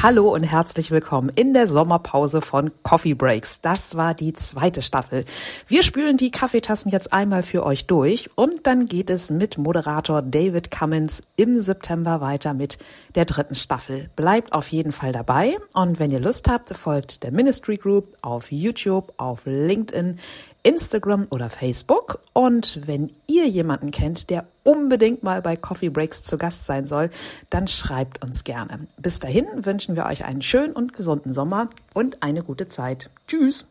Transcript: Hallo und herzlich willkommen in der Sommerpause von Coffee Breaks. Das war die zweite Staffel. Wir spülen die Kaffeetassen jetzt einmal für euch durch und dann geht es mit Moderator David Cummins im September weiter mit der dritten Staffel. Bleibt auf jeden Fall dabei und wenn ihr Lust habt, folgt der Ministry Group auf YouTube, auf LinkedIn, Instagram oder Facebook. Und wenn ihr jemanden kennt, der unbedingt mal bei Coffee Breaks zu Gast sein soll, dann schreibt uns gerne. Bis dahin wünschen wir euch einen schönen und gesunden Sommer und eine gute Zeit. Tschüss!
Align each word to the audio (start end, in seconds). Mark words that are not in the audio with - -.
Hallo 0.00 0.32
und 0.32 0.44
herzlich 0.44 0.92
willkommen 0.92 1.28
in 1.34 1.52
der 1.54 1.66
Sommerpause 1.66 2.40
von 2.40 2.70
Coffee 2.84 3.14
Breaks. 3.14 3.62
Das 3.62 3.96
war 3.96 4.14
die 4.14 4.32
zweite 4.32 4.80
Staffel. 4.80 5.24
Wir 5.66 5.82
spülen 5.82 6.16
die 6.16 6.30
Kaffeetassen 6.30 6.92
jetzt 6.92 7.12
einmal 7.12 7.42
für 7.42 7.66
euch 7.66 7.86
durch 7.86 8.30
und 8.36 8.64
dann 8.68 8.86
geht 8.86 9.10
es 9.10 9.32
mit 9.32 9.58
Moderator 9.58 10.22
David 10.22 10.70
Cummins 10.70 11.22
im 11.34 11.60
September 11.60 12.20
weiter 12.20 12.54
mit 12.54 12.78
der 13.16 13.24
dritten 13.24 13.56
Staffel. 13.56 14.08
Bleibt 14.14 14.52
auf 14.52 14.68
jeden 14.68 14.92
Fall 14.92 15.10
dabei 15.10 15.56
und 15.74 15.98
wenn 15.98 16.12
ihr 16.12 16.20
Lust 16.20 16.48
habt, 16.48 16.68
folgt 16.76 17.24
der 17.24 17.32
Ministry 17.32 17.76
Group 17.76 18.16
auf 18.22 18.52
YouTube, 18.52 19.12
auf 19.16 19.40
LinkedIn, 19.46 20.20
Instagram 20.62 21.26
oder 21.30 21.50
Facebook. 21.50 22.20
Und 22.32 22.86
wenn 22.86 23.12
ihr 23.26 23.46
jemanden 23.48 23.90
kennt, 23.90 24.30
der 24.30 24.46
unbedingt 24.64 25.22
mal 25.22 25.42
bei 25.42 25.56
Coffee 25.56 25.88
Breaks 25.88 26.22
zu 26.22 26.38
Gast 26.38 26.66
sein 26.66 26.86
soll, 26.86 27.10
dann 27.50 27.68
schreibt 27.68 28.22
uns 28.22 28.44
gerne. 28.44 28.86
Bis 28.96 29.18
dahin 29.18 29.46
wünschen 29.64 29.96
wir 29.96 30.06
euch 30.06 30.24
einen 30.24 30.42
schönen 30.42 30.72
und 30.72 30.92
gesunden 30.92 31.32
Sommer 31.32 31.70
und 31.94 32.22
eine 32.22 32.42
gute 32.42 32.68
Zeit. 32.68 33.10
Tschüss! 33.26 33.66